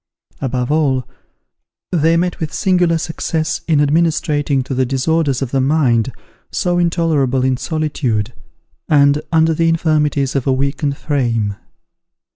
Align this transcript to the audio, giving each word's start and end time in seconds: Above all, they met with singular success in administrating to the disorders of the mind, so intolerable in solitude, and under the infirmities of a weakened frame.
Above 0.39 0.71
all, 0.71 1.07
they 1.91 2.17
met 2.17 2.39
with 2.39 2.51
singular 2.51 2.97
success 2.97 3.61
in 3.67 3.79
administrating 3.79 4.63
to 4.63 4.73
the 4.73 4.83
disorders 4.83 5.43
of 5.43 5.51
the 5.51 5.61
mind, 5.61 6.11
so 6.51 6.79
intolerable 6.79 7.43
in 7.45 7.55
solitude, 7.55 8.33
and 8.89 9.21
under 9.31 9.53
the 9.53 9.69
infirmities 9.69 10.35
of 10.35 10.47
a 10.47 10.51
weakened 10.51 10.97
frame. 10.97 11.55